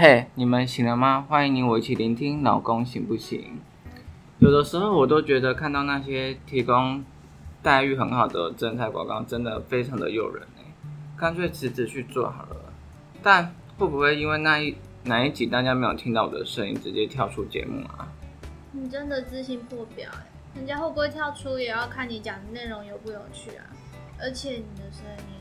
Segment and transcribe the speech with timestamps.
[0.00, 1.26] 嘿，你们醒了吗？
[1.28, 3.58] 欢迎你我一起聆听，老公行不行？
[4.38, 7.04] 有的时候我都觉得看到那些提供
[7.64, 10.62] 待遇很好的真彩广告，真的非常的诱人哎，
[11.16, 12.72] 干脆辞职去做好了。
[13.24, 18.06] 但会不会因为那一哪一集大家没有听到我的声音，直接跳出节目啊？
[18.70, 23.66] 你真的自信破表哎，人家会不会跳出也要看你讲的内容有不有趣啊？
[24.20, 25.34] 而且你的声音，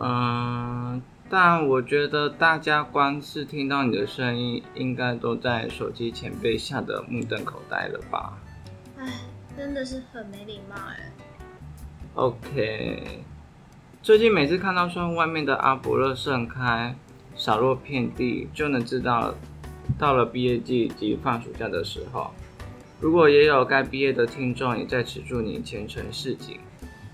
[0.00, 1.00] 嗯，
[1.34, 8.38] 但我觉得大家光是听到你的声音，应该都在手机前被吓得目瞪口呆了吧？
[8.98, 9.06] 哎，
[9.56, 11.10] 真的是很没礼貌哎。
[12.16, 13.24] OK，
[14.02, 16.94] 最近每次看到窗户外面的阿伯乐盛开，
[17.34, 19.34] 洒落遍地，就能知道
[19.98, 22.30] 到了毕业季及放暑假的时候。
[23.00, 26.60] 如果也有该毕业的听众，也在此祝你前程似锦。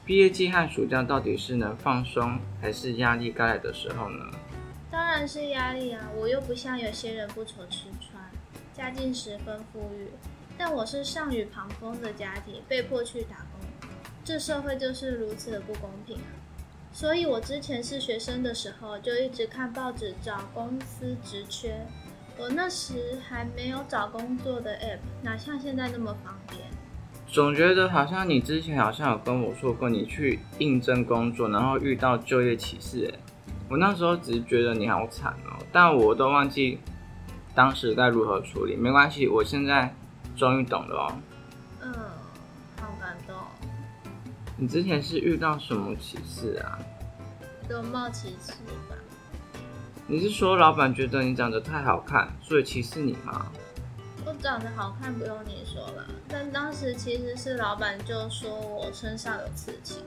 [0.08, 4.24] 毕业季和暑假到底是能放松，还是压力该来的时候呢？
[4.90, 6.08] 当然是压力啊！
[6.16, 8.24] 我又不像有些人不愁吃穿，
[8.72, 10.08] 家境十分富裕，
[10.56, 13.90] 但我是上雨旁风的家庭，被迫去打工。
[14.24, 16.16] 这社会就是如此的不公平！
[16.90, 21.86] 所以我之前是学生的时候，就一直看报纸找公司职缺。
[22.38, 26.62] 我那时还没有找工作的 app，哪像现在那么方便。
[27.30, 33.06] 总觉得好像你之前好像有跟我说过，你去应征工作，然后遇到就业歧视。
[33.06, 33.18] 哎，
[33.68, 36.78] 我那时候只是觉得你好惨哦，但我都忘记
[37.54, 38.74] 当时该如何处理。
[38.74, 39.94] 没关系，我现在
[40.36, 41.12] 终于懂了哦。
[41.82, 41.92] 嗯，
[42.80, 43.36] 好感动。
[44.56, 46.78] 你之前是遇到什么歧视啊？
[47.68, 48.52] 容貌歧视
[48.88, 48.96] 吧？
[50.06, 53.46] 你是说老板觉得你长得太好看，所以歧视你吗？
[54.28, 60.02] 我长得好看不用你说了，但当时其实是老板就说我身上有刺青，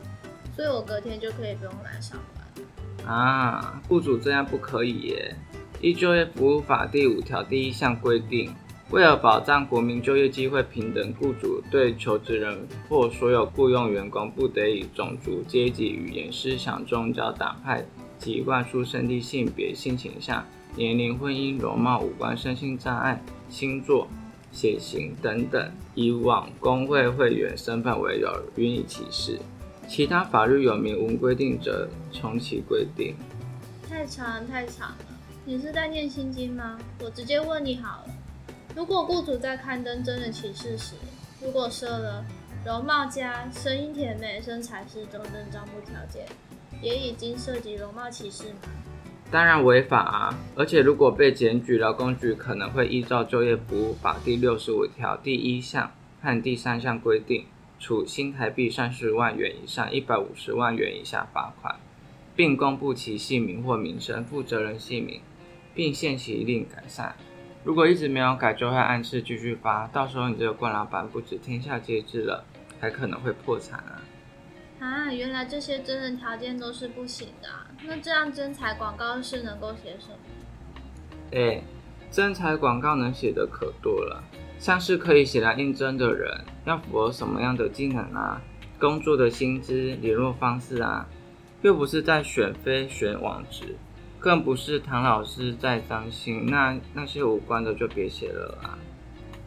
[0.55, 3.11] 所以我隔天就可以不用来上班。
[3.11, 5.35] 啊，雇主这样不可以耶！
[5.81, 8.53] 依就业服务法第五条第一项规定，
[8.91, 17.83] 为了保障国民就业机会平等，雇主对求职人或所有雇佣员工不得以种族、阶级、语言、思想、宗教、党派
[18.19, 20.45] 及灌输生地、性别、性倾向、
[20.75, 24.07] 年龄、婚姻、容貌、五官、身心障碍、星座、
[24.51, 29.39] 血型等等，以往工会会员身份为由予以歧视。
[29.87, 33.15] 其他法律有明文规定者，从其规定。
[33.89, 34.97] 太长太长了，
[35.43, 36.79] 你是在念心经吗？
[37.03, 38.13] 我直接问你好了。
[38.73, 40.95] 如果雇主在刊登真人歧视时，
[41.41, 42.23] 如果设了
[42.65, 46.25] 容貌佳、声音甜美、身材适中等招募条件，
[46.81, 48.59] 也已经涉及容貌歧视吗？
[49.31, 50.37] 当然违法啊！
[50.57, 55.89] 而且如果被检举，劳工局可能会依照就业服务法第六十五条第一项
[56.21, 57.45] 和第三项规定，
[57.79, 61.77] 处新台币三十万元以上一百五十万元以下罚款，
[62.35, 65.21] 并公布其姓名或名称、负责人姓名，
[65.73, 67.15] 并限期令改善。
[67.63, 72.43] 如果一直没有改，就会按次继续发，到时候你这个官老板不止天下皆知了，
[72.81, 74.01] 还可能会破产啊！
[74.81, 80.17] 啊，原来这些真人条件都是不行的啊、那这样真彩广告是能够写什么？
[81.33, 81.61] 哎，
[82.09, 84.23] 征才广告能写的可多了，
[84.57, 88.41] 像是可以写来应征的人要符合什么样的技能啊，
[88.79, 91.07] 工作的薪资、联络方式啊，
[91.61, 93.75] 又不是在选妃选网职，
[94.19, 98.79] 更不是唐老师在张心，那那些无关的就别写了啦。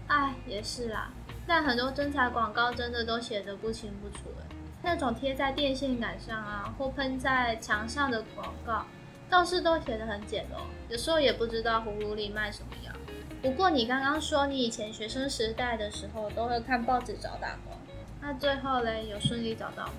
[0.06, 1.10] 哎，也是啦，
[1.44, 4.46] 但很多真彩广告真的都写的不清不楚哎，
[4.84, 8.84] 那种贴在电线杆上啊，或喷在墙上的广告，
[9.30, 10.60] 倒是都写得很简陋，
[10.92, 12.92] 有时候也不知道葫芦里卖什么药。
[13.40, 17.76] 不过你刚刚说你以前学生时代的时候都会看报纸找打工，
[18.20, 19.92] 那最后嘞有顺利找到吗？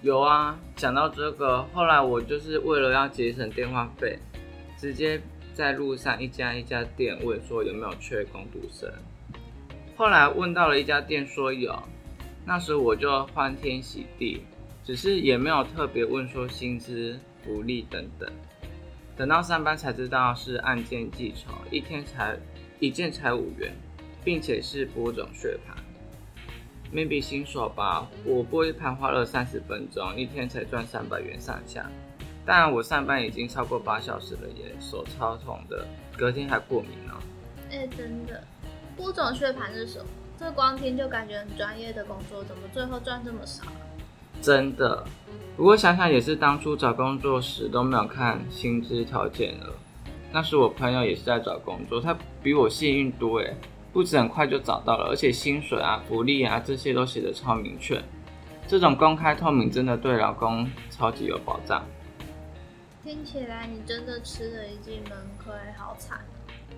[0.00, 4.18] 有啊，讲到这个，后来我就是为了要节省电话费，
[4.78, 5.20] 直接
[5.52, 8.90] 在路上一家一家店问说有没有缺工读生。
[9.94, 11.70] 后来问到了一家店说有，
[12.44, 14.42] 那时我就欢天喜地，
[14.84, 18.28] 只是也没有特别问说薪资、福利等等。
[19.16, 22.36] 等到上班才知道是按件计酬，一天才
[22.80, 23.72] 一件才五元，
[24.24, 25.76] 并且是播种血盘。
[26.92, 31.88] maybe 新手吧，我播一盘花了三十分钟，一天才赚三百元上下。
[32.44, 35.86] 但我上班已经超过八小时了耶，手超痛的，
[36.18, 37.14] 隔天还过敏呢、
[37.70, 38.42] 哎，真的，
[38.96, 40.06] 播种血盘是什么？
[40.42, 43.86] 这光听就感觉很专业的工作，怎么最后赚这么少啊？
[44.40, 45.04] 真的。
[45.56, 49.72] 不过想想也是，当初找工作时都没有看薪资条件了。
[50.32, 53.54] 那时我朋友也是在找工作，他比我幸运多诶，
[53.92, 58.02] 不止很快就找到了，而且薪水啊、福利啊这些都写的超明确。
[58.66, 61.86] 这种公开透明真的对劳工超级有保障。
[63.04, 66.18] 听起来你真的吃了一记闷亏，好惨。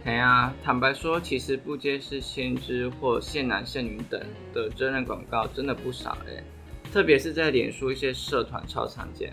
[0.04, 4.20] 哎呀，坦白说，其实不接是先知或现男现女等
[4.52, 6.44] 的真人广告真的不少哎，
[6.92, 9.32] 特别是在脸书一些社团超常见，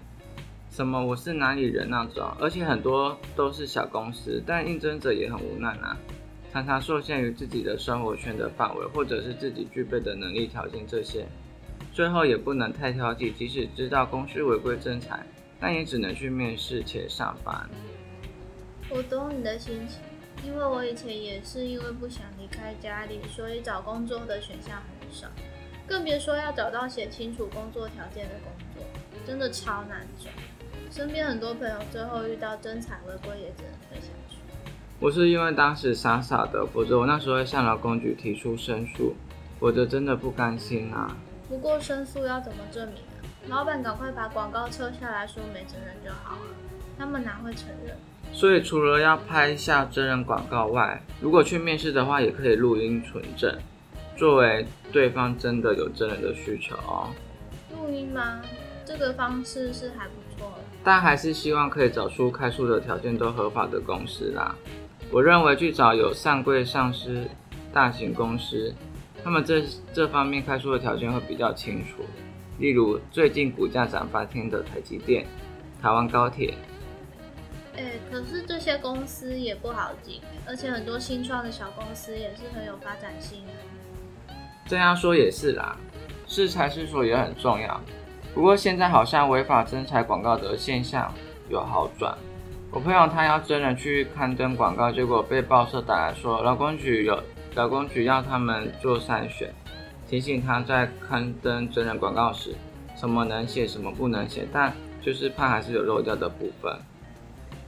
[0.69, 5.97] 什么我是哪里人那种，而且很多都是小公司，但应征者也很无奈啊，
[6.53, 11.25] 常常受限于自己的生活圈的范围，或者是自己具备的能力条件这些，
[11.91, 15.19] 最后也不能太挑剔，即使知道公司违规征才，
[15.59, 17.69] 但也只能去面试且上班。
[18.89, 19.99] 我懂你的心情。
[20.43, 25.27] 因为我以前也是因为不想离开家里，所以找工作的选项很少，
[25.87, 28.83] 更别说要找到写清楚工作条件的工作，
[29.25, 30.29] 真的超难找。
[30.91, 34.37] 身边很多朋友最后遇到真彩违规，也只能退下去。
[34.99, 39.15] 我是因为当时傻傻的，否则我那时候会向劳工局提出申诉，
[39.59, 41.15] 否则真的不甘心啊。
[41.47, 43.21] 不过申诉要怎么证明啊？
[43.47, 46.55] 老板赶快把广告撤下来说没责任就好了，
[46.97, 47.95] 他们哪会承认？
[48.33, 53.55] 所以除了要拍下真人广告外，如果去面试的话，也可以录音存证，
[54.15, 57.09] 作为对方真的有真人的需求哦。
[57.75, 58.41] 录音吗？
[58.83, 64.55] 这个方式是还不错的，但还是希望可以找出开出的条件都合法的公司啦。
[65.11, 67.27] 我认为去找有上柜上市
[67.71, 68.73] 大型公司，
[69.23, 69.63] 他们这
[69.93, 72.03] 这方面开出的条件会比较清楚，
[72.57, 75.25] 例如最近股价涨翻天的台积电、
[75.81, 76.53] 台湾高铁。
[77.77, 84.33] 哎，可是这些公司也不好进，而且很多新创的小公司也是很有发展性的。
[84.67, 85.77] 这样说也是啦，
[86.27, 87.81] 适才适所也很重要。
[88.33, 91.13] 不过现在好像违法征才广告的现象
[91.49, 92.17] 有好转。
[92.71, 97.21] 我朋友他要真人去刊登广告，结果被报社打来说，劳工局有
[97.55, 99.53] 劳工局要他们做筛选，
[100.07, 102.55] 提醒他在刊登真人广告时，
[102.95, 106.73] 什么能写，什么不能写，但就是怕还是有漏掉的部分。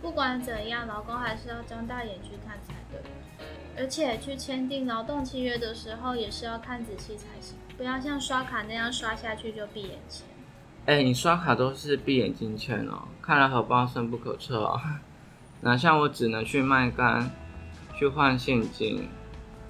[0.03, 3.01] 不管怎样，劳工还是要睁大眼去看才对。
[3.77, 10.27] 而且去签订劳动契约的时候，也是要看仔细才行，不要像刷卡那样刷下去就闭眼签。
[10.87, 14.77] 哎，你刷卡都是闭眼睛签哦，看来荷包深不可测哦。
[15.61, 17.31] 哪像我只能去卖肝，
[17.97, 19.07] 去换现金，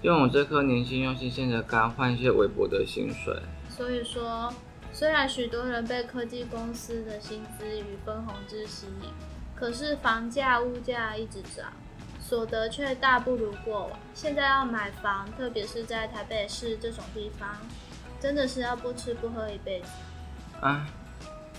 [0.01, 3.39] 用我这颗年轻用新鲜的肝换一些微薄的薪水。
[3.69, 4.51] 所以说，
[4.91, 9.09] 虽然许多人被科技公司的薪资与分红之吸引。
[9.63, 11.71] 可是房价、物价一直涨，
[12.19, 13.97] 所得却大不如过往。
[14.13, 17.49] 现在要买房，特别是在台北市这种地方，
[18.19, 19.87] 真的是要不吃不喝一辈子。
[20.59, 20.85] 啊，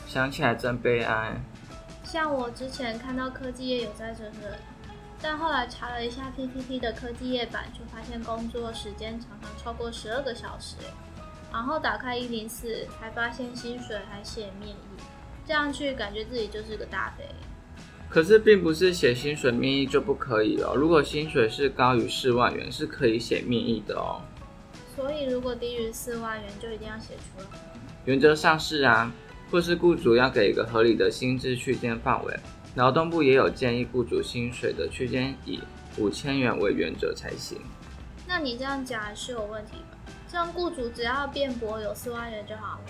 [0.06, 1.40] 想起来真悲哀。
[2.04, 4.52] 像我之前看到科技业有在争论，
[5.22, 10.76] 但后来查了一下 PPT 的科技业版，就发现工作时间常常超过十二个小时。
[11.50, 15.02] 然后打开一零四，还发现薪水还写面议，
[15.46, 17.24] 这样去感觉自己就是个大肥。
[18.14, 20.72] 可是并不是写薪水面议就不可以哦。
[20.76, 24.22] 如果薪水是高于四万元，是可以写面议的哦。
[24.94, 27.46] 所以如果低于四万元，就一定要写出来。
[28.04, 29.12] 原则上是啊，
[29.50, 32.32] 或是雇主要给一个合理的薪资区间范围。
[32.76, 35.58] 劳动部也有建议，雇主薪水的区间以
[35.98, 37.60] 五千元为原则才行。
[38.28, 39.98] 那你这样讲还是有问题吧？
[40.30, 42.84] 这样雇主只要辩驳有四万元就好了。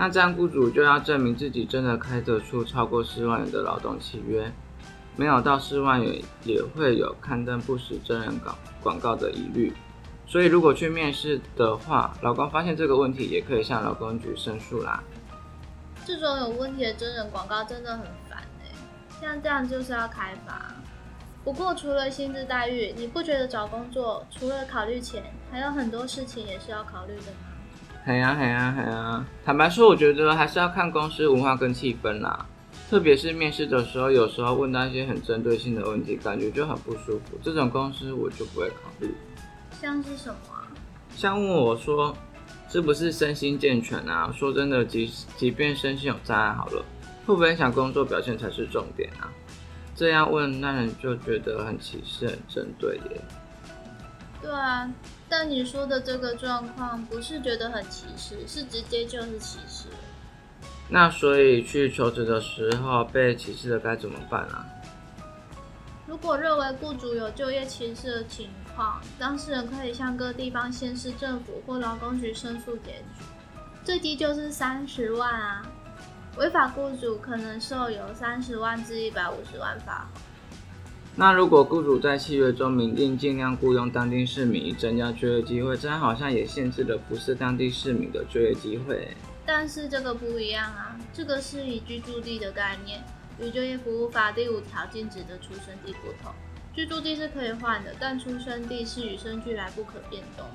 [0.00, 4.50] 那这样雇主就要证明自己真的开得出超过四万元的劳动契约，
[5.14, 9.70] 没有到四万元也会有刊登不实真人广广告的疑虑。
[10.26, 15.04] 所以如果去面试的话，老公发现这个问题，也可以向劳工局申诉啦。
[16.06, 18.72] 这种有问题的真人广告真的很烦哎，
[19.20, 20.74] 像这样就是要开罚。
[21.44, 27.49] 不过除了薪资待遇，你不觉得找工作除了考虑钱，还有很多事情也是要考虑的吗？
[28.02, 29.24] 嘿呀很呀很呀！
[29.44, 32.46] 坦白说，我觉得还是要看公司文化跟气氛啦。
[32.88, 37.38] 特别是面试的时候，有时候问到一些很针对性的问题，感觉就很不舒服。
[37.42, 39.14] 这种公司我就不会考虑。
[39.80, 40.36] 像是什么？
[41.14, 42.16] 像问我说
[42.70, 44.32] 是不是身心健全啊？
[44.34, 46.82] 说真的，即即便身心有障碍好了，
[47.26, 49.28] 会不会影响工作表现才是重点啊？
[49.94, 53.20] 这样问，那人就觉得很歧视、很针对耶。
[54.40, 54.92] 对啊。
[55.28, 59.86] 但你说的这个状况不是觉得很歧视，是直接就是歧视。
[60.88, 64.66] 那所以去求职的时候被歧视了该怎么办啊？
[66.08, 73.24] 如果认为雇主有就业歧视的情况，当事人可以向各地方县市政府或劳工局申诉检举，
[73.84, 75.62] 最低就是三十万啊。
[76.36, 80.22] 违法雇主可能受有三十万至一百五十万罚款。
[81.16, 89.08] 那如果雇主在契约中明定尽量雇佣当地市民以增加就业机会，这样好像也限制了不是当地市民的就业机会。
[89.44, 93.02] 但是这个不一样啊，这个是以居住地的概念，
[93.40, 96.32] 与就业服务法第五条禁止的出生地不同。
[96.72, 100.46] 居住地是可以换的，但出生地是与生俱来不可变动。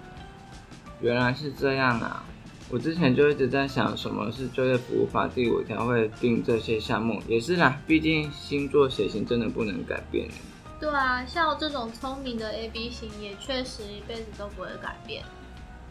[1.02, 2.24] 原来是这样啊！
[2.70, 10.28] 我之前就一直在想，什么是就业服务法第五条会定这些项目，也是啦，毕竟星座血型真的不能改变。
[10.80, 15.24] 对啊，像我这种聪明的 A B 型，也确实一辈子都不会改变。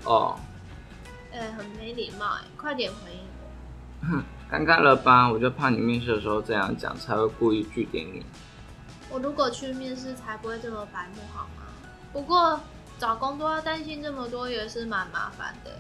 [0.05, 0.37] 哦，
[1.33, 3.21] 哎，很没礼貌哎，快点回应
[4.03, 4.07] 我。
[4.09, 5.31] 哼，尴尬了吧？
[5.31, 8.23] 我就怕你面试的时候这样讲，才会故意拒点你。
[9.11, 11.63] 我如果去面试，才不会这么白目好吗？
[12.13, 12.61] 不过
[12.99, 15.71] 找工作要担心这么多，也是蛮麻烦的。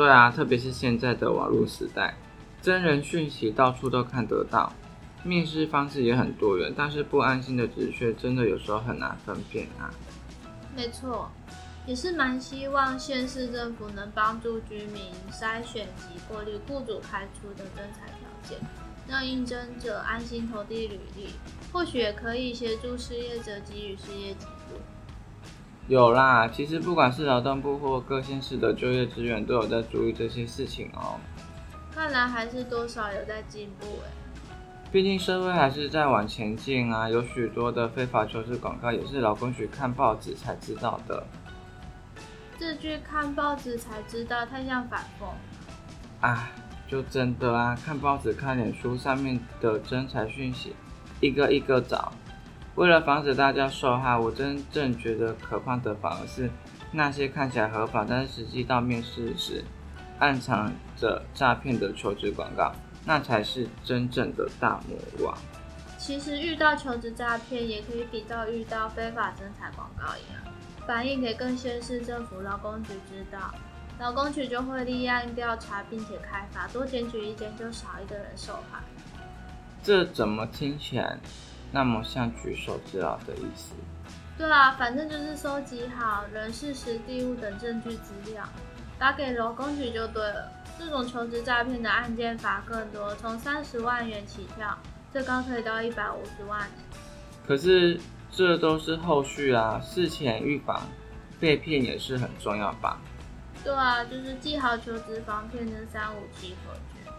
[0.00, 2.14] 对啊，特别是现在的网络时代，
[2.62, 4.72] 真人讯息到处都看得到，
[5.22, 9.92] 面试方式也很多元，但是不安心的职缺真的有时候很难分辨啊。
[10.74, 11.30] 没错，
[11.86, 18.58] 也是蛮希望县市政府能帮助居民筛选及过滤雇主开出的征才条件，
[19.06, 21.28] 让应征者安心投递履历，
[21.74, 24.59] 或许也可以协助失业者给予失业给付。
[25.90, 31.18] 有啦，其实不管是劳动部或各县市的就业资源，都有在注意这些事情哦。
[31.92, 34.10] 看来还是多少有在进步哎。
[34.92, 41.26] 毕竟社会还是在往前进啊，有许多的非法求职广告也是劳工局看报纸才知道的。
[42.56, 45.26] 这句看报纸才知道太像反讽。
[46.24, 46.52] 啊，
[46.86, 50.72] 就真的啊，看报纸、看脸书上面的真才讯息，
[51.20, 52.12] 一个一个找。
[52.80, 56.48] 为了防止大家受害，我真正觉得可怕的反而是
[56.90, 59.62] 那些看起来合法，但是实际到面试时
[60.18, 62.72] 暗藏着诈骗的求职广告，
[63.04, 64.96] 那才是真正的大魔
[65.26, 65.36] 王。
[65.98, 70.54] 其实遇到求职诈骗，也可以比照遇到非法征才广告一样，
[70.86, 73.54] 反映给更县市政府劳工局知道，
[73.98, 78.80] 劳工局就会立案调查，并且开罚，多检举一件就少一个人受害。
[79.82, 81.18] 这怎么听起来？
[81.72, 83.74] 那么像举手之劳的意思。
[84.36, 88.42] 对啊，反正就是收集好人事、实地物等证据资料，
[88.98, 90.50] 打给劳工局就对了。
[90.78, 94.78] 这种求职诈骗的案件罚更多，从三十万元起跳，
[95.12, 96.66] 最高可以到一百五十万。
[97.46, 98.00] 可是
[98.30, 100.80] 这都是后续啊，事前预防
[101.38, 102.98] 被骗也是很重要吧？
[103.62, 107.10] 对啊，就是记好求职防骗的三五七口诀。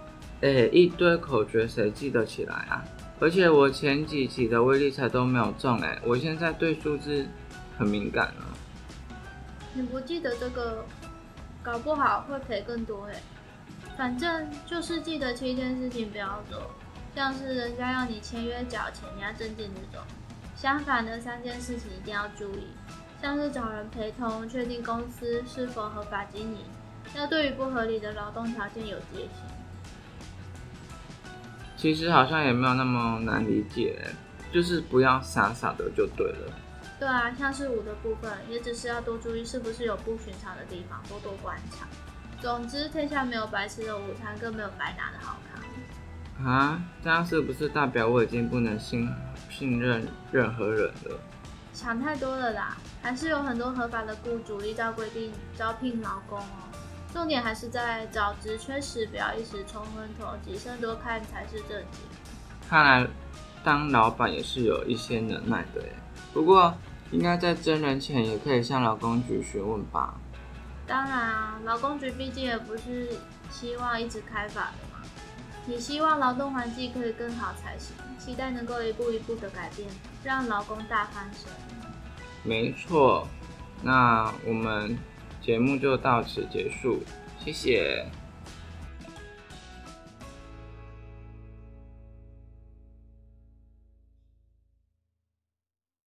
[0.42, 2.84] 哎，一堆口诀谁记得起来啊？
[3.22, 7.24] 而且我前几期的威力彩都没有中哎，我现在对数字
[7.78, 8.48] 很敏感了。
[9.76, 10.84] 你不记得这个，
[11.62, 13.22] 搞不好会赔更多哎。
[13.96, 16.60] 反正就是记得七件事情不要做，
[17.16, 20.04] 像是人家要你签约缴钱，你要证件这种。
[20.56, 22.70] 相反的三件事情一定要注意，
[23.22, 26.58] 像是找人陪同，确定公司是否合法经营，
[27.16, 29.30] 要对于不合理的劳动条件有戒心。
[31.82, 34.00] 其实好像也没有那么难理解，
[34.54, 36.54] 就是不要傻傻的就对了。
[37.00, 41.88] 对啊，像是五的部分，也只是要多注意是不是有不寻常的地方，多多观察。
[42.40, 46.48] 总之，天下没有白吃的午餐，更没有白拿的好康。
[46.48, 49.10] 啊，这样是不是代表我已经不能信
[49.50, 51.20] 信任任何人了？
[51.74, 56.70] 想太多了啦，还是有很多合法的雇主依照规定招聘劳工哦。
[57.14, 62.02] 重点还是在找职缺时，不要一时冲昏头，谨慎多看才是正经。
[62.70, 63.08] 看来
[63.64, 65.94] 当老板也是有一些能耐的耶。
[66.34, 66.74] 不过
[67.12, 70.16] 应该在真人前也可以向劳工局询问吧。
[70.88, 73.10] 当然啊，劳工局毕竟也不是
[73.52, 75.06] 希望一直开法的嘛。
[75.66, 79.88] 你希望劳动环境可以更好才行，期待能够一步一步的改变，
[80.24, 81.52] 让劳工大翻身。
[82.44, 83.28] 没错，
[83.84, 84.98] 那我们。
[85.42, 87.02] 节目就到此结束，
[87.44, 88.06] 谢谢。